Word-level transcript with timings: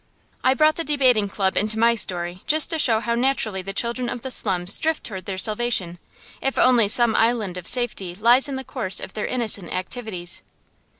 I 0.43 0.55
brought 0.55 0.77
the 0.77 0.83
debating 0.83 1.27
club 1.29 1.55
into 1.55 1.77
my 1.77 1.93
story 1.93 2.41
just 2.47 2.71
to 2.71 2.79
show 2.79 3.01
how 3.01 3.13
naturally 3.13 3.61
the 3.61 3.71
children 3.71 4.09
of 4.09 4.23
the 4.23 4.31
slums 4.31 4.79
drift 4.79 5.03
toward 5.03 5.25
their 5.25 5.37
salvation, 5.37 5.99
if 6.41 6.57
only 6.57 6.87
some 6.87 7.15
island 7.15 7.55
of 7.55 7.67
safety 7.67 8.15
lies 8.15 8.49
in 8.49 8.55
the 8.55 8.63
course 8.63 8.99
of 8.99 9.13
their 9.13 9.27
innocent 9.27 9.71
activities. 9.71 10.41